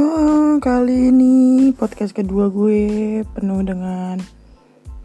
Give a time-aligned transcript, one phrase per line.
[0.00, 4.16] Oh, kali ini podcast kedua gue penuh dengan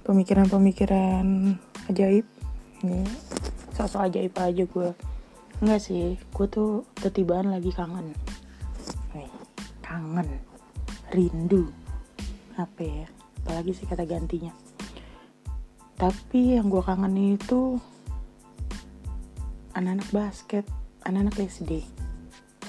[0.08, 1.52] pemikiran-pemikiran
[1.92, 2.24] ajaib.
[2.80, 3.04] Ini
[3.76, 4.90] sosok ajaib aja gue.
[5.60, 8.16] Enggak sih, gue tuh ketibaan lagi kangen.
[9.12, 9.28] Nih,
[9.84, 10.40] kangen,
[11.12, 11.68] rindu.
[12.56, 13.08] Apa ya?
[13.44, 14.56] Apalagi sih kata gantinya.
[16.00, 17.84] Tapi yang gue kangen itu
[19.76, 20.64] anak-anak basket,
[21.04, 21.84] anak-anak SD.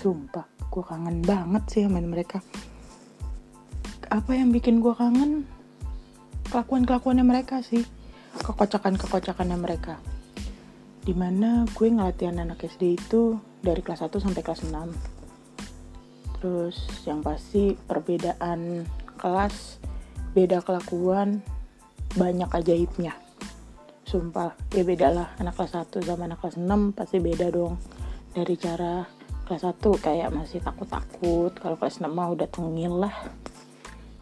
[0.02, 2.44] Sumpah, gue kangen banget sih sama mereka.
[4.12, 5.48] Apa yang bikin gue kangen?
[6.52, 7.82] Kelakuan-kelakuannya mereka sih.
[8.36, 9.96] Kekocakan-kekocakannya mereka.
[11.02, 16.38] Di mana gue ngelatih anak SD itu dari kelas 1 sampai kelas 6.
[16.38, 16.76] Terus
[17.08, 18.84] yang pasti perbedaan
[19.16, 19.80] kelas,
[20.36, 21.40] beda kelakuan,
[22.14, 23.26] banyak ajaibnya
[24.06, 27.74] sumpah ya beda lah anak kelas 1 sama anak kelas 6 pasti beda dong
[28.30, 29.02] dari cara
[29.46, 33.14] kelas 1 kayak masih takut-takut kalau kelas 6 mah udah tengil lah.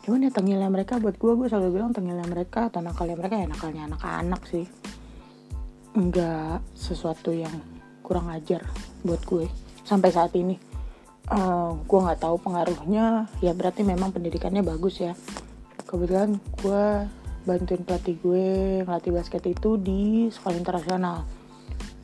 [0.05, 3.49] Cuman ya tengilnya mereka buat gue gue selalu bilang tengilnya mereka atau nakalnya mereka ya
[3.49, 4.69] nakalnya anak-anak sih.
[5.97, 7.57] Enggak sesuatu yang
[8.05, 8.69] kurang ajar
[9.01, 9.49] buat gue
[9.89, 10.61] sampai saat ini.
[11.25, 13.33] Uh, gue nggak tahu pengaruhnya.
[13.41, 15.17] Ya berarti memang pendidikannya bagus ya.
[15.89, 16.85] Kebetulan gue
[17.49, 18.45] bantuin pelatih gue
[18.85, 21.25] ngelatih basket itu di sekolah internasional.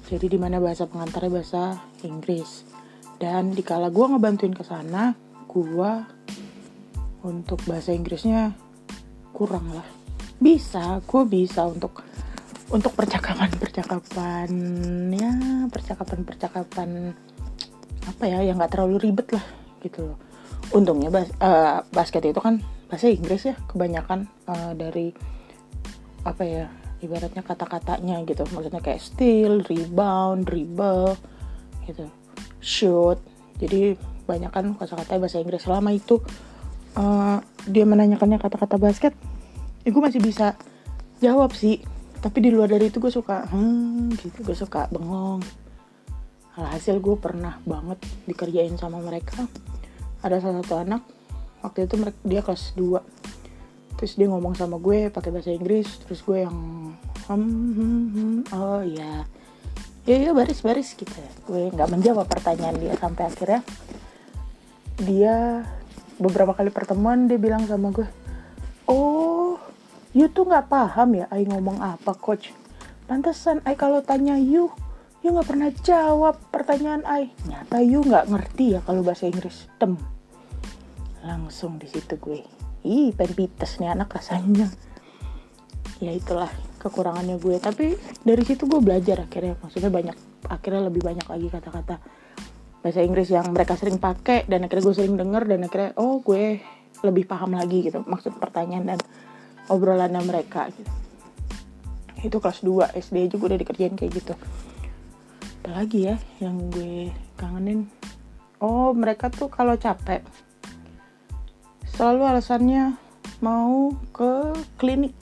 [0.09, 1.63] Jadi di mana bahasa pengantarnya bahasa
[2.01, 2.80] Inggris
[3.21, 5.13] dan dikala gue ngebantuin ke sana
[5.47, 5.93] gue
[7.21, 8.57] untuk bahasa Inggrisnya
[9.37, 9.85] kurang lah.
[10.41, 12.01] Bisa gue bisa untuk
[12.73, 14.49] untuk percakapan percakapan
[15.13, 15.33] ya
[15.69, 16.89] percakapan percakapan
[18.09, 19.45] apa ya yang nggak terlalu ribet lah
[19.85, 20.11] gitu.
[20.11, 20.31] Loh
[20.71, 25.11] untungnya bas uh, basket itu kan bahasa Inggris ya kebanyakan uh, dari
[26.23, 26.65] apa ya
[27.01, 28.45] ibaratnya kata-katanya gitu.
[28.53, 31.17] Maksudnya kayak steal, rebound, dribble
[31.89, 32.07] gitu,
[32.61, 33.19] shoot.
[33.59, 36.23] Jadi banyak kan kata-kata bahasa Inggris selama itu
[36.95, 39.13] uh, dia menanyakannya kata-kata basket,
[39.83, 40.55] ya gue masih bisa
[41.19, 41.83] jawab sih.
[42.21, 45.41] Tapi di luar dari itu gue suka, hmm gitu, gue suka bengong.
[46.61, 47.99] Alhasil gue pernah banget
[48.29, 49.49] dikerjain sama mereka.
[50.21, 51.03] Ada salah satu anak
[51.61, 56.41] waktu itu dia kelas 2 terus dia ngomong sama gue pakai bahasa Inggris terus gue
[56.41, 56.57] yang
[57.29, 57.37] hmm,
[57.77, 59.29] hmm, hmm, oh ya
[60.11, 61.15] ya ya baris baris gitu
[61.47, 63.63] gue nggak menjawab pertanyaan dia sampai akhirnya
[64.99, 65.63] dia
[66.19, 68.11] beberapa kali pertemuan dia bilang sama gue
[68.91, 69.55] oh
[70.11, 72.51] you tuh nggak paham ya I ngomong apa coach?
[73.07, 74.71] Pantesan I kalau tanya you
[75.23, 79.71] you nggak pernah jawab pertanyaan I nyata you nggak ngerti ya kalau bahasa Inggris.
[79.79, 79.95] Tem.
[81.23, 82.43] Langsung di situ gue
[82.83, 84.67] ih penpites nih anak rasanya.
[86.01, 87.61] Ya itulah kekurangannya gue.
[87.61, 87.93] Tapi
[88.25, 89.61] dari situ gue belajar akhirnya.
[89.61, 90.17] Maksudnya banyak
[90.49, 91.97] akhirnya lebih banyak lagi kata-kata
[92.81, 96.65] bahasa Inggris yang mereka sering pakai dan akhirnya gue sering denger dan akhirnya oh gue
[97.05, 99.01] lebih paham lagi gitu maksud pertanyaan dan
[99.69, 100.93] obrolannya mereka gitu.
[102.21, 104.35] Itu kelas 2 SD juga udah dikerjain kayak gitu.
[105.61, 107.85] Apalagi ya yang gue kangenin?
[108.61, 110.25] Oh mereka tuh kalau capek
[111.97, 112.97] selalu alasannya
[113.45, 115.13] mau ke klinik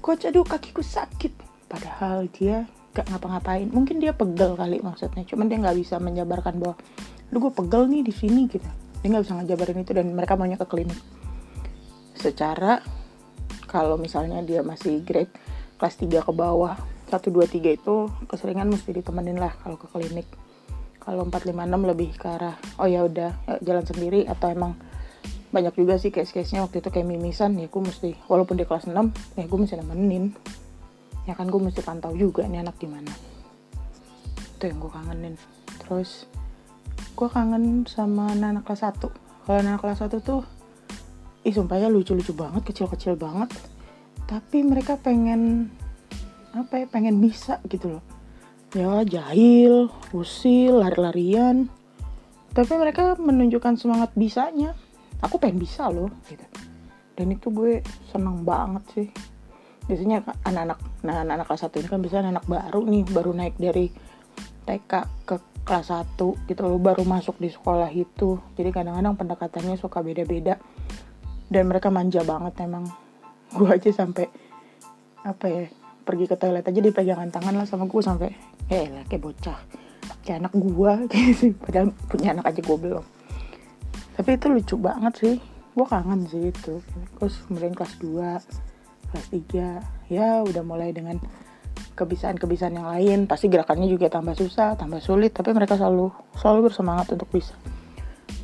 [0.00, 1.32] coach aduh kakiku sakit.
[1.70, 2.66] Padahal dia
[2.96, 3.70] gak ngapa-ngapain.
[3.70, 5.22] Mungkin dia pegel kali maksudnya.
[5.28, 6.74] Cuman dia nggak bisa menjabarkan bahwa
[7.30, 8.66] lu gue pegel nih di sini gitu.
[9.00, 10.98] Dia nggak bisa ngejabarin itu dan mereka maunya ke klinik.
[12.18, 12.82] Secara
[13.70, 15.30] kalau misalnya dia masih grade
[15.78, 16.74] kelas 3 ke bawah
[17.08, 17.94] 1, 2, 3 itu
[18.26, 20.26] keseringan mesti ditemenin lah kalau ke klinik.
[21.00, 24.74] Kalau 4, 5, 6 lebih ke arah oh ya udah jalan sendiri atau emang
[25.50, 26.64] banyak juga sih case-case-nya.
[26.66, 28.94] Waktu itu kayak mimisan ya gue mesti walaupun di kelas 6
[29.38, 30.34] ya gue mesti nemenin.
[31.26, 33.10] Ya kan gue mesti pantau juga nih anak gimana.
[34.56, 35.34] Itu yang gue kangenin.
[35.86, 36.26] Terus
[37.14, 40.42] gue kangen sama anak, -anak kelas 1 kalau anak kelas 1 tuh
[41.42, 43.50] ih sumpahnya lucu-lucu banget kecil-kecil banget.
[44.30, 45.72] Tapi mereka pengen
[46.54, 48.04] apa ya pengen bisa gitu loh.
[48.70, 51.66] Ya jahil usil lari-larian.
[52.54, 54.78] Tapi mereka menunjukkan semangat bisanya
[55.20, 56.44] aku pengen bisa loh gitu.
[57.16, 59.08] Dan itu gue seneng banget sih.
[59.84, 63.92] Biasanya anak-anak nah anak-anak kelas satu ini kan biasanya anak baru nih baru naik dari
[64.64, 64.92] TK
[65.26, 66.16] ke kelas 1
[66.48, 68.40] gitu loh baru masuk di sekolah itu.
[68.56, 70.56] Jadi kadang-kadang pendekatannya suka beda-beda.
[71.50, 72.88] Dan mereka manja banget emang.
[73.56, 74.30] Gue aja sampai
[75.20, 75.64] apa ya
[76.00, 78.32] pergi ke toilet aja dipegangan tangan lah sama gue sampai
[78.72, 79.58] eh lah kayak bocah
[80.24, 81.52] kayak anak gue gitu.
[81.60, 83.19] Padahal punya anak aja gue belum
[84.20, 85.36] tapi itu lucu banget sih.
[85.72, 86.84] Gue kangen sih itu.
[87.16, 91.16] Terus kemudian kelas 2 kelas 3 ya udah mulai dengan
[91.96, 93.18] kebiasaan-kebiasaan yang lain.
[93.24, 97.56] Pasti gerakannya juga tambah susah tambah sulit tapi mereka selalu selalu bersemangat untuk bisa.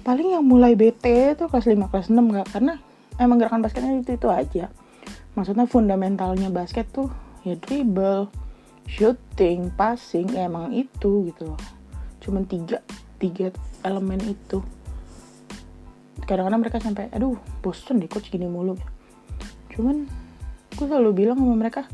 [0.00, 2.80] Paling yang mulai bete itu kelas 5 kelas 6 nggak karena
[3.20, 4.72] emang gerakan basketnya itu itu aja.
[5.36, 7.12] Maksudnya fundamentalnya basket tuh
[7.44, 8.32] ya dribble
[8.88, 11.52] shooting passing ya emang itu gitu.
[11.52, 11.76] Loh
[12.26, 12.82] cuman tiga
[13.22, 13.54] tiga
[13.86, 14.58] elemen itu
[16.24, 18.78] kadang-kadang mereka sampai aduh bosen deh coach gini mulu.
[19.68, 20.08] Cuman
[20.72, 21.84] gue selalu bilang sama mereka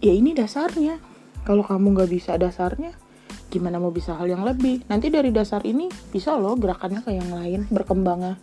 [0.00, 0.96] ya ini dasarnya.
[1.42, 2.94] Kalau kamu nggak bisa dasarnya
[3.52, 4.86] gimana mau bisa hal yang lebih?
[4.88, 8.40] Nanti dari dasar ini bisa loh gerakannya kayak yang lain berkembangnya.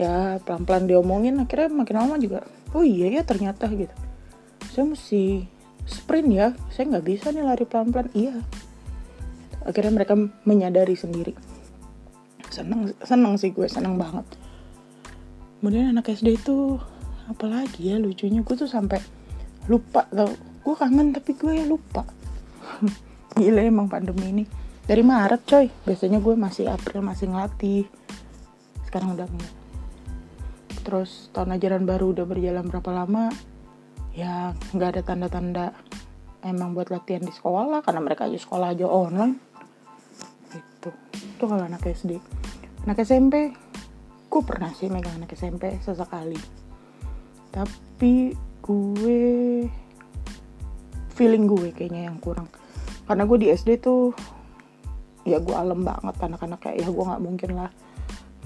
[0.00, 2.40] Ya pelan-pelan diomongin akhirnya makin lama juga
[2.72, 3.92] oh iya ya ternyata gitu.
[4.72, 5.44] Saya mesti
[5.84, 8.08] sprint ya saya nggak bisa nih lari pelan-pelan.
[8.16, 8.40] Iya.
[9.60, 10.16] Akhirnya mereka
[10.48, 11.49] menyadari sendiri
[12.50, 14.26] seneng seneng sih gue seneng banget.
[15.62, 16.76] Kemudian anak SD itu
[17.30, 18.98] apalagi ya lucunya gue tuh sampai
[19.70, 20.34] lupa tau.
[20.60, 22.04] Gue kangen tapi gue lupa.
[23.38, 24.44] Gila emang pandemi ini.
[24.84, 25.66] Dari Maret coy.
[25.86, 27.86] Biasanya gue masih April masih ngelatih.
[28.84, 29.54] Sekarang udah enggak.
[30.82, 33.30] Terus tahun ajaran baru udah berjalan berapa lama
[34.10, 35.66] ya nggak ada tanda-tanda
[36.42, 39.38] emang buat latihan di sekolah karena mereka aja sekolah aja online.
[40.50, 42.39] Itu itu kalau anak SD
[42.88, 43.52] anak SMP
[44.30, 46.38] gue pernah sih megang anak SMP sesekali.
[47.50, 48.30] Tapi
[48.62, 49.20] gue
[51.18, 52.46] feeling gue kayaknya yang kurang.
[53.04, 54.14] Karena gue di SD tuh
[55.26, 57.70] ya gue alem banget anak-anak kayak ya gue nggak mungkin lah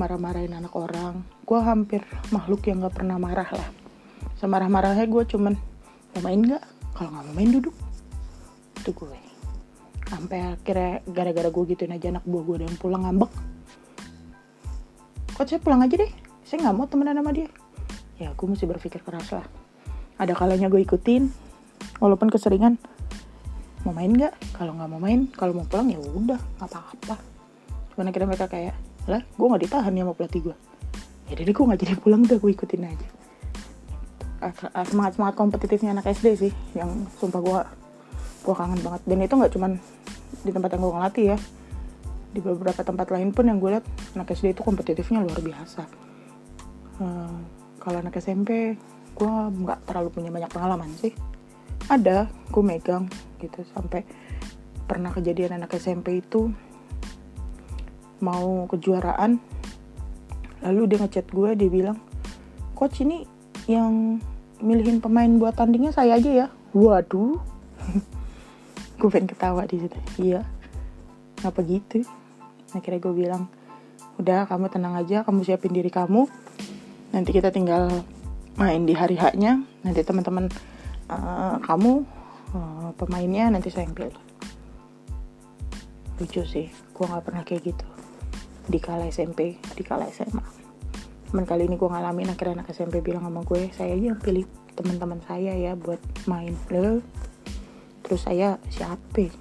[0.01, 1.21] marah-marahin anak orang.
[1.45, 2.01] Gue hampir
[2.33, 3.69] makhluk yang nggak pernah marah lah.
[4.41, 5.55] Semarah-marahnya gue cuman
[6.17, 6.65] mau main nggak?
[6.97, 7.77] Kalau nggak mau main duduk.
[8.81, 9.21] Itu gue.
[10.09, 13.54] Sampai akhirnya gara-gara gue gituin aja anak buah gue yang pulang ngambek
[15.35, 16.11] kok saya pulang aja deh?
[16.47, 17.51] Saya nggak mau temenan sama dia.
[18.17, 19.47] Ya gue mesti berpikir keras lah.
[20.17, 21.29] Ada kalanya gue ikutin.
[21.99, 22.79] Walaupun keseringan.
[23.83, 24.33] Mau main nggak?
[24.55, 27.17] Kalau nggak mau main kalau mau pulang ya udah nggak apa-apa.
[27.93, 30.57] Cuman akhirnya mereka kayak lah gue nggak ditahan ya mau pelatih gue
[31.29, 33.09] ya jadi gue nggak jadi pulang udah gue ikutin aja.
[34.89, 37.61] Semangat semangat kompetitifnya anak SD sih yang sumpah gue
[38.45, 39.03] gue kangen banget.
[39.09, 39.73] Dan itu nggak cuman
[40.45, 41.39] di tempat yang gue ngelatih ya
[42.35, 43.87] di beberapa tempat lain pun yang gue lihat
[44.19, 45.83] anak SD itu kompetitifnya luar biasa.
[46.99, 47.39] Uh,
[47.79, 48.75] kalau anak SMP
[49.15, 51.15] gue nggak terlalu punya banyak pengalaman sih.
[51.87, 53.07] Ada gue megang
[53.39, 54.03] gitu sampai
[54.91, 56.51] pernah kejadian anak SMP itu
[58.19, 59.39] mau kejuaraan
[60.65, 61.99] lalu dia ngechat gue dia bilang
[62.73, 63.29] coach ini
[63.69, 64.17] yang
[64.65, 66.47] milihin pemain buat tandingnya saya aja ya.
[66.75, 67.39] Waduh.
[68.99, 69.99] Gue pengen ketawa di situ.
[70.21, 70.43] Iya.
[71.45, 72.05] Ngapa gitu
[72.75, 73.47] akhirnya gue bilang
[74.19, 76.27] udah kamu tenang aja kamu siapin diri kamu.
[77.15, 78.03] Nanti kita tinggal
[78.59, 80.47] main di hari haknya nanti teman-teman
[81.11, 82.07] uh, kamu
[82.55, 84.19] uh, pemainnya nanti saya yang pilih.
[86.19, 87.87] Lucu sih gue nggak pernah kayak gitu.
[88.65, 90.67] Di kala SMP di kala SMA
[91.35, 94.47] cuman kali ini gue ngalamin akhirnya anak SMP bilang sama gue saya aja yang pilih
[94.79, 95.99] teman-teman saya ya buat
[96.31, 96.55] main.
[96.71, 97.03] Lalu,
[98.07, 99.35] terus saya siapa?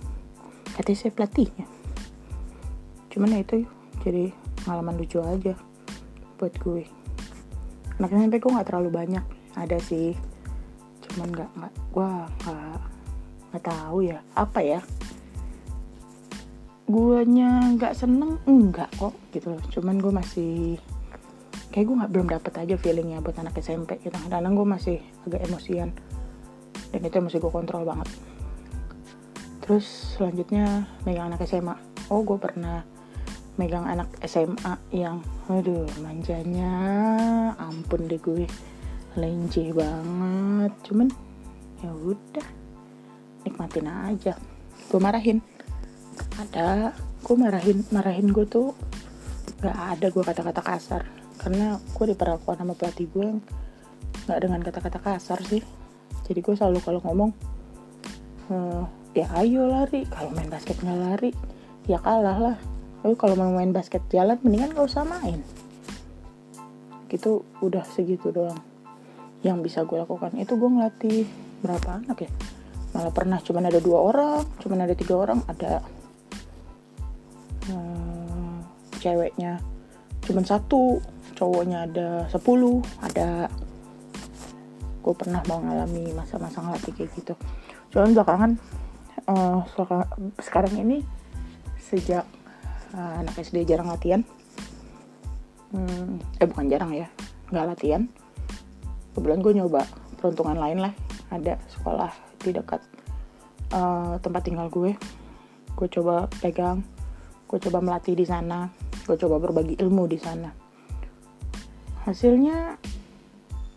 [0.74, 1.82] Katanya saya pelatihnya
[3.13, 3.62] cuman ya itu
[4.01, 4.33] jadi
[4.65, 5.54] pengalaman lucu aja
[6.42, 6.83] buat gue.
[8.01, 10.18] Anak SMP gue nggak terlalu banyak ada sih.
[11.06, 12.80] Cuman nggak nggak gue nggak
[13.54, 14.81] nggak tahu ya apa ya?
[16.89, 20.53] Guanya nggak seneng enggak kok gitu cuman gue masih
[21.70, 24.17] kayak gue nggak belum dapet aja feelingnya buat anak SMP gitu.
[24.25, 24.98] Kadang gue masih
[25.29, 25.93] agak emosian
[26.89, 28.10] dan itu masih gue kontrol banget.
[29.62, 32.84] Terus selanjutnya megang anak SMA oh gue pernah
[33.53, 36.74] megang anak SMA yang aduh manjanya
[37.62, 38.50] ampun deh gue.
[39.13, 41.07] Lenje banget cuman
[41.86, 42.48] ya udah
[43.45, 44.33] nikmatin aja.
[44.89, 45.38] Gue marahin.
[46.41, 48.74] Ada gue marahin marahin gue tuh
[49.62, 51.01] nggak ada gue kata-kata kasar.
[51.38, 53.27] Karena gue diperlakukan sama pelatih gue
[54.25, 55.62] nggak dengan kata-kata kasar sih.
[56.25, 57.31] Jadi gue selalu kalau ngomong
[58.50, 58.81] uh,
[59.13, 60.10] ya ayo lari.
[60.10, 61.31] Kalau main basket nggak lari
[61.83, 62.57] ya kalah lah
[63.03, 65.43] tapi kalau mau main basket jalan mendingan gak usah main.
[67.12, 68.57] Gitu udah segitu doang
[69.43, 70.31] yang bisa gue lakukan.
[70.39, 71.27] Itu gue ngelatih
[71.60, 72.31] berapa anak ya?
[72.95, 75.81] Malah pernah cuman ada dua orang cuman ada tiga orang ada
[77.67, 78.63] hmm,
[79.01, 79.57] ceweknya
[80.24, 81.01] cuman satu
[81.33, 83.50] cowoknya ada sepuluh ada
[85.03, 87.33] gue pernah mengalami masa-masa ngelatih kayak gitu.
[87.91, 88.51] Cuman belakangan
[89.27, 89.60] uh,
[90.39, 91.03] sekarang ini
[91.81, 92.24] sejak
[92.93, 94.21] uh, anak SD jarang latihan.
[95.73, 97.09] Hmm, eh bukan jarang ya
[97.50, 98.05] nggak latihan.
[99.13, 99.81] Kebetulan gue nyoba
[100.17, 100.93] peruntungan lain lah
[101.33, 102.09] ada sekolah
[102.41, 102.81] di dekat
[103.73, 104.93] uh, tempat tinggal gue.
[105.73, 106.81] Gue coba pegang
[107.50, 108.65] gue coba melatih di sana
[109.03, 110.50] gue coba berbagi ilmu di sana.
[112.07, 112.79] Hasilnya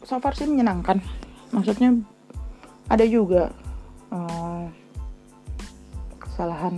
[0.07, 1.03] so far sih menyenangkan.
[1.51, 1.99] Maksudnya
[2.87, 3.51] ada juga
[4.15, 4.71] uh,
[6.37, 6.77] kesalahan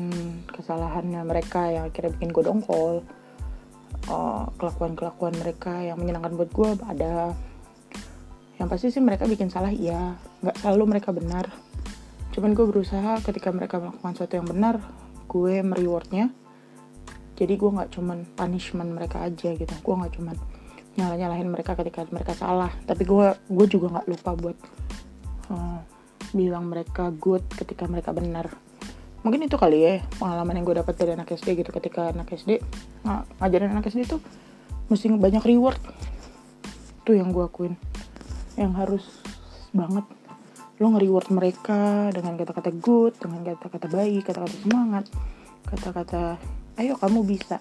[0.54, 3.02] kesalahannya mereka yang akhirnya bikin gue dongkol.
[4.06, 7.34] Uh, kelakuan kelakuan mereka yang menyenangkan buat gue ada.
[8.62, 10.14] Yang pasti sih mereka bikin salah iya.
[10.46, 11.50] Nggak selalu mereka benar.
[12.30, 14.78] Cuman gue berusaha ketika mereka melakukan sesuatu yang benar
[15.26, 16.30] gue merewardnya.
[17.34, 19.74] Jadi gue nggak cuman punishment mereka aja gitu.
[19.82, 20.38] Gue nggak cuman
[20.94, 22.70] nyalah nyalahin mereka ketika mereka salah.
[22.86, 24.56] Tapi gue gue juga nggak lupa buat
[25.50, 25.82] uh,
[26.30, 28.67] bilang mereka good ketika mereka benar
[29.28, 32.64] mungkin itu kali ya pengalaman yang gue dapat dari anak SD gitu ketika anak SD
[33.04, 34.24] ng ngajarin anak SD tuh
[34.88, 35.76] mesti banyak reward
[37.04, 37.76] tuh yang gue akuin.
[38.56, 39.04] Yang harus
[39.76, 40.08] banget.
[40.80, 45.04] Lo nge-reward mereka dengan kata-kata good dengan kata-kata baik kata-kata semangat
[45.68, 46.40] kata-kata
[46.80, 47.60] ayo kamu bisa.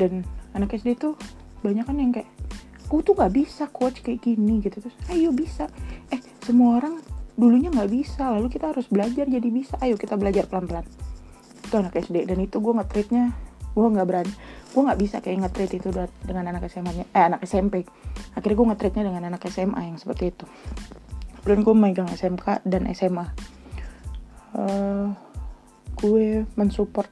[0.00, 0.24] Dan
[0.56, 1.12] anak SD tuh
[1.60, 2.32] banyak kan yang kayak
[2.88, 4.80] aku tuh nggak bisa coach kayak gini gitu.
[4.80, 5.68] Terus ayo bisa.
[6.08, 7.04] Eh semua orang
[7.38, 9.76] dulunya nggak bisa lalu kita harus belajar jadi bisa.
[9.82, 10.86] Ayo kita belajar pelan-pelan.
[11.66, 13.34] Itu anak SD dan itu gue nge-treatnya
[13.70, 14.34] gue nggak berani
[14.74, 15.94] gue nggak bisa kayak nge-treat itu
[16.26, 17.86] dengan anak SMA nya eh anak SMP
[18.34, 20.46] akhirnya gue nge-treatnya dengan anak SMA yang seperti itu.
[21.46, 23.26] Dan gue megang SMK dan SMA uh,
[24.58, 25.06] eh,
[25.98, 27.10] gue mensupport.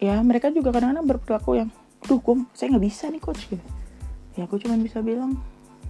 [0.00, 1.70] Ya mereka juga kadang-kadang berperilaku yang
[2.04, 3.64] duh gue saya nggak bisa nih coach gitu
[4.36, 5.38] ya aku cuma bisa bilang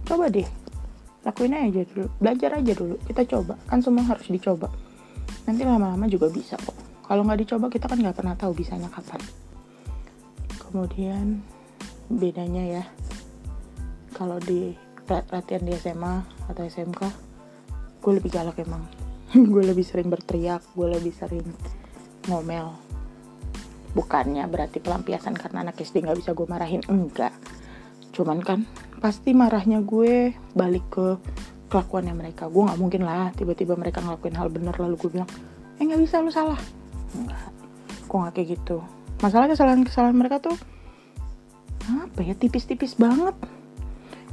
[0.07, 0.47] coba deh
[1.25, 2.07] lakuin aja dulu.
[2.21, 2.95] Belajar aja dulu.
[3.09, 3.57] Kita coba.
[3.65, 4.69] Kan semua harus dicoba.
[5.49, 6.77] Nanti lama-lama juga bisa kok.
[7.05, 9.21] Kalau nggak dicoba kita kan nggak pernah tahu bisanya kapan.
[10.61, 11.41] Kemudian
[12.13, 12.83] bedanya ya.
[14.13, 16.15] Kalau di latihan di SMA
[16.49, 17.01] atau SMK
[18.05, 18.85] gue lebih galak emang.
[19.51, 21.43] Gue lebih sering berteriak gue lebih sering
[22.31, 22.71] ngomel.
[23.91, 26.79] Bukannya berarti pelampiasan karena anak SD nggak bisa gue marahin.
[26.87, 27.34] Enggak
[28.15, 28.63] cuman kan
[29.03, 31.07] pasti marahnya gue balik ke
[31.67, 32.47] kelakuannya mereka.
[32.47, 35.29] Gue nggak mungkin lah tiba-tiba mereka ngelakuin hal bener lalu gue bilang
[35.75, 36.59] eh nggak bisa lu salah.
[37.11, 37.51] Enggak
[38.07, 38.77] gue nggak kayak gitu?
[39.19, 40.55] Masalah kesalahan-kesalahan mereka tuh
[41.85, 42.33] apa ya?
[42.33, 43.35] Tipis-tipis banget.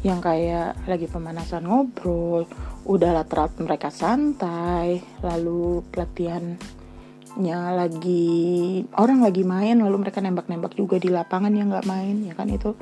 [0.03, 2.47] Yang kayak lagi pemanasan ngobrol
[2.83, 6.59] udah lateral mereka santai lalu pelatihannya
[7.79, 12.51] lagi orang lagi main lalu mereka nembak-nembak juga di lapangan yang nggak main ya kan
[12.51, 12.75] itu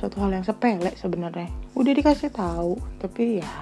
[0.00, 1.52] suatu hal yang sepele sebenarnya.
[1.76, 3.52] Udah dikasih tahu tapi ya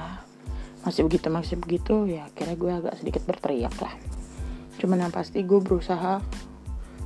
[0.86, 3.90] masih begitu masih begitu ya kira gue agak sedikit berteriak lah.
[4.78, 6.22] Cuman yang pasti gue berusaha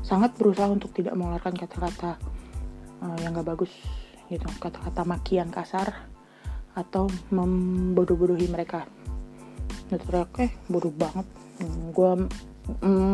[0.05, 2.21] sangat berusaha untuk tidak mengeluarkan kata-kata
[3.01, 3.73] uh, yang gak bagus
[4.29, 4.45] gitu.
[4.61, 5.89] Kata-kata makian kasar
[6.77, 8.85] atau membodoh-bodohi mereka.
[9.89, 11.25] Teriak eh bodoh banget.
[11.65, 12.11] Hmm, gue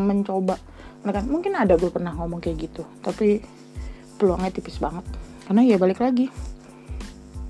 [0.03, 0.59] mencoba.
[0.99, 3.39] Mereka mungkin ada gue pernah ngomong kayak gitu tapi
[4.19, 5.07] peluangnya tipis banget
[5.49, 6.29] karena ya balik lagi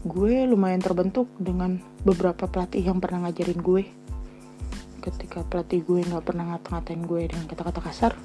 [0.08, 3.84] gue lumayan terbentuk dengan beberapa pelatih yang pernah ngajarin gue.
[5.03, 8.15] Ketika pelatih gue nggak pernah ngata-ngatain gue dengan kata-kata kasar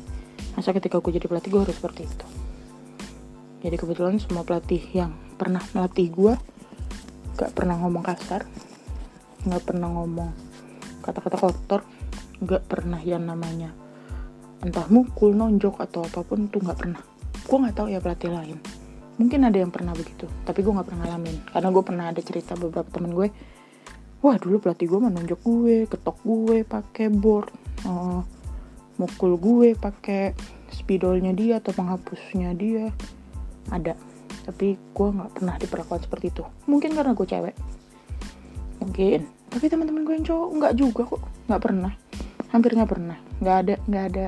[0.55, 2.27] masa ketika gue jadi pelatih gue harus seperti itu.
[3.67, 6.39] Jadi kebetulan semua pelatih yang pernah melatih gue
[7.35, 8.47] gak pernah ngomong kasar
[9.43, 10.31] nggak pernah ngomong
[11.03, 11.83] kata-kata kotor
[12.39, 13.75] nggak pernah yang namanya
[14.63, 17.03] entah mukul nonjok atau apa pun tuh nggak pernah.
[17.43, 18.84] Gue nggak tahu ya pelatih lain
[19.15, 21.37] mungkin ada yang pernah begitu tapi gue nggak pernah ngalamin.
[21.51, 23.29] Karena gue pernah ada cerita beberapa temen gue
[24.25, 27.53] wah dulu pelatih gue menunjuk gue ketok gue pakai board
[27.85, 28.25] uh,
[28.97, 30.33] mukul gue pakai
[30.73, 32.91] spidolnya dia atau penghapusnya dia.
[33.71, 33.95] Ada
[34.45, 36.45] tapi gue nggak pernah diperlakukan seperti itu.
[36.69, 37.57] Mungkin karena gue cewek.
[38.85, 39.21] Mungkin.
[39.49, 41.23] Tapi teman-teman gue yang cowok nggak juga kok.
[41.49, 41.93] Nggak pernah.
[42.53, 43.17] Hampir nggak pernah.
[43.41, 44.27] Nggak ada nggak ada.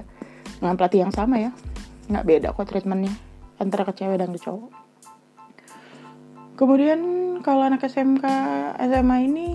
[0.56, 1.52] Dengan pelatih yang sama ya
[2.06, 3.14] nggak beda kok treatmentnya
[3.56, 4.72] antara ke cewek dan ke cowok.
[6.56, 7.00] Kemudian
[7.44, 8.24] kalau anak SMK
[8.80, 9.46] SMA ini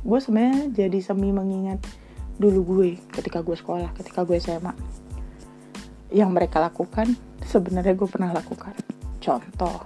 [0.00, 1.80] gue sebenarnya jadi semi mengingat
[2.40, 4.72] dulu gue ketika gue sekolah ketika gue SMA
[6.12, 7.12] yang mereka lakukan
[7.44, 8.76] sebenarnya gue pernah lakukan.
[9.20, 9.84] Contoh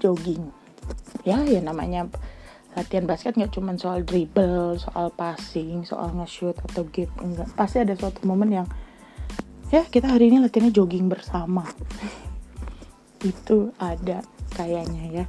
[0.00, 0.48] jogging.
[1.24, 2.08] Ya ya namanya
[2.76, 7.48] latihan basket nggak cuma soal dribble soal passing soal nge-shoot atau game enggak.
[7.56, 8.68] Pasti ada suatu momen yang
[9.72, 11.64] ya kita hari ini latihannya jogging bersama
[13.20, 14.24] itu ada
[14.56, 15.24] kayaknya ya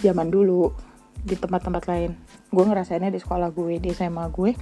[0.00, 0.72] zaman dulu
[1.26, 2.14] di tempat-tempat lain.
[2.52, 4.52] Gue ngerasainnya di sekolah gue di SMA gue.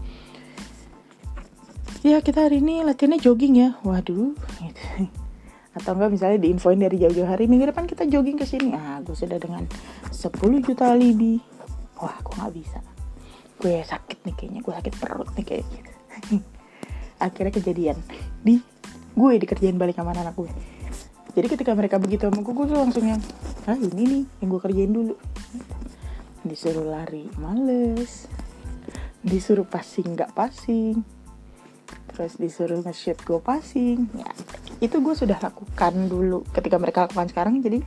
[2.05, 3.69] Ya kita hari ini latihannya jogging ya.
[3.85, 4.85] Waduh gitu.
[5.75, 8.71] atau enggak misalnya diinfoin dari jauh-jauh hari minggu depan kita jogging ke sini.
[8.71, 9.67] Ah gue sudah dengan
[10.07, 10.31] 10
[10.63, 11.43] juta alibi.
[11.99, 12.79] Wah gue nggak bisa.
[13.59, 15.93] Gue sakit nih kayaknya gue sakit perut nih kayak gitu.
[17.27, 17.99] Akhirnya kejadian.
[18.47, 18.63] Di
[19.15, 20.51] gue dikerjain balik sama anak gue
[21.35, 23.19] jadi ketika mereka begitu sama gue gue langsung yang
[23.67, 25.15] ah ini nih yang gue kerjain dulu.
[26.47, 28.31] Disuruh lari males.
[29.19, 31.03] Disuruh passing nggak passing.
[32.15, 34.07] Terus disuruh nge-shoot gue passing.
[34.15, 34.31] Ya
[34.79, 37.59] itu gue sudah lakukan dulu ketika mereka lakukan sekarang.
[37.59, 37.83] Jadi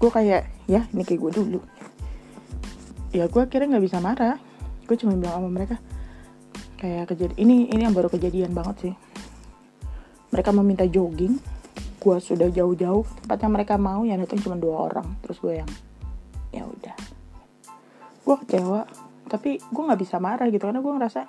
[0.00, 1.60] gue kayak ya ini kayak gue dulu.
[3.12, 4.40] Ya gue akhirnya nggak bisa marah.
[4.88, 5.76] Gue cuma bilang sama mereka
[6.80, 8.94] kayak kejadian ini ini yang baru kejadian banget sih.
[10.32, 11.55] Mereka meminta jogging
[12.06, 15.18] gue sudah jauh-jauh tempat yang mereka mau yang datang cuma dua orang.
[15.26, 15.70] Terus gue yang
[16.54, 16.94] ya udah.
[18.22, 18.86] Gue kecewa
[19.26, 21.26] tapi gue nggak bisa marah gitu karena gue ngerasa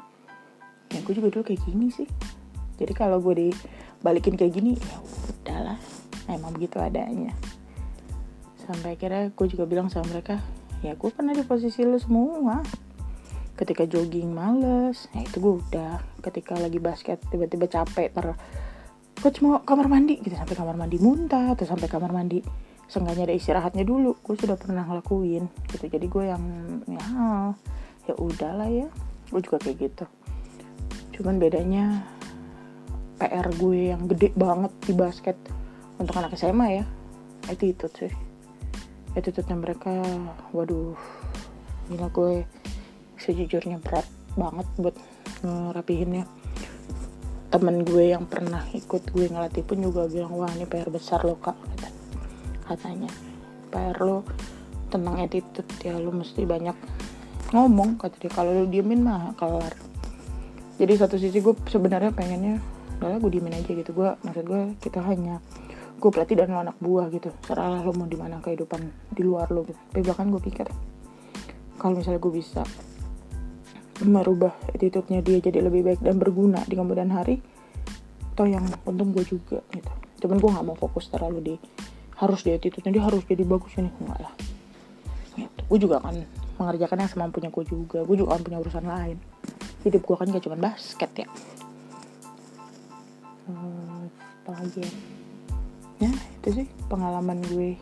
[0.94, 2.06] ya gue juga dulu kayak gini sih.
[2.78, 5.82] Jadi kalau gue dibalikin kayak gini ya udahlah
[6.30, 7.34] emang begitu adanya.
[8.62, 10.38] Sampai akhirnya gue juga bilang sama mereka
[10.86, 12.62] ya gue pernah di posisi lu semua.
[13.58, 16.22] Ketika jogging males ya itu gue udah.
[16.22, 18.38] Ketika lagi basket tiba-tiba capek ter
[19.20, 20.34] coach mau kamar mandi gitu.
[20.34, 22.40] Sampai kamar mandi muntah atau sampai kamar mandi
[22.88, 24.16] seenggaknya ada istirahatnya dulu.
[24.22, 25.86] Gue sudah pernah ngelakuin gitu.
[25.90, 26.44] Jadi gue yang
[26.88, 27.06] ya
[28.08, 28.88] ya udahlah ya.
[29.30, 30.06] Gue juga kayak gitu.
[31.18, 32.06] Cuman bedanya
[33.18, 35.38] PR gue yang gede banget di basket
[35.98, 36.86] untuk anak SMA ya
[37.50, 38.14] itu itu sih
[39.18, 40.06] attitude-nya mereka
[40.54, 40.94] waduh
[41.90, 42.46] gila gue
[43.18, 44.06] sejujurnya berat
[44.38, 44.96] banget buat
[45.42, 46.30] ngerapihinnya
[47.48, 51.40] temen gue yang pernah ikut gue ngelatih pun juga bilang wah ini PR besar lo
[51.40, 51.56] kak
[52.68, 53.08] katanya.
[53.72, 54.28] PR lo
[54.92, 56.76] tentang attitude ya lo mesti banyak
[57.56, 58.32] ngomong kata dia.
[58.32, 59.72] Kalau lo diemin mah kelar.
[60.78, 62.60] Jadi satu sisi gue sebenarnya pengennya
[63.00, 63.96] udah gue diemin aja gitu.
[63.96, 65.40] Gue maksud gue kita hanya
[65.98, 67.32] gue pelatih dan lo anak buah gitu.
[67.48, 69.80] Serahlah lo mau di mana kehidupan di luar lo gitu.
[69.96, 70.68] Tapi bahkan gue pikir
[71.80, 72.66] kalau misalnya gue bisa
[74.06, 77.42] merubah attitude-nya dia jadi lebih baik dan berguna di kemudian hari
[78.38, 79.90] toh yang untung gue juga gitu.
[80.22, 81.56] Cuman gue nggak mau fokus terlalu di
[82.22, 84.34] harus di attitude-nya dia harus jadi bagus ini enggak lah.
[85.38, 85.62] Gitu.
[85.70, 86.26] gue juga akan
[86.58, 88.02] mengerjakan yang semampunya gue juga.
[88.06, 89.18] Gue juga akan punya urusan lain.
[89.86, 91.28] Hidup gue kan gak cuma basket ya.
[93.50, 94.10] Hmm,
[94.46, 94.92] apa lagi ya?
[95.98, 97.78] Ya itu sih pengalaman gue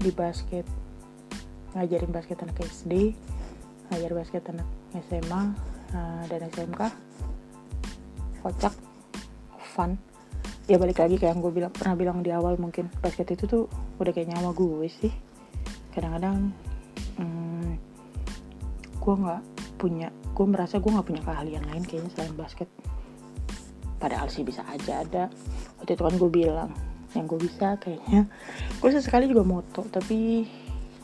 [0.00, 0.68] di basket
[1.72, 3.16] ngajarin basket anak SD
[3.90, 4.68] ngajar basket anak
[5.10, 5.42] SMA
[5.96, 6.82] uh, dan SMK
[8.44, 8.74] kocak
[9.72, 9.96] fun.
[10.64, 13.64] Ya balik lagi kayak yang gue bilang pernah bilang di awal mungkin basket itu tuh
[14.00, 15.12] udah kayak nyawa gue sih.
[15.92, 16.52] Kadang-kadang
[17.20, 17.70] hmm,
[19.00, 19.42] gue nggak
[19.76, 22.68] punya gue merasa gue nggak punya keahlian lain kayaknya selain basket.
[24.00, 25.24] Padahal sih bisa aja ada.
[25.80, 26.70] Waktu itu kan gue bilang
[27.14, 28.26] yang gue bisa kayaknya
[28.82, 30.44] gue sesekali juga moto tapi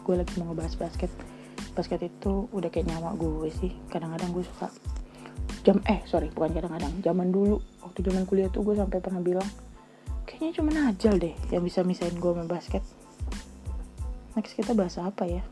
[0.03, 1.11] gue lagi mau ngebahas basket
[1.73, 3.73] basket itu udah kayak nyawa gue sih.
[3.89, 4.69] Kadang-kadang gue suka
[5.61, 7.61] jam eh sorry bukan kadang-kadang zaman dulu.
[7.85, 9.47] Waktu zaman kuliah tuh gue sampai pernah bilang
[10.25, 12.83] kayaknya cuma Najal deh yang bisa misain gue sama basket.
[14.35, 15.43] Next kita bahas apa ya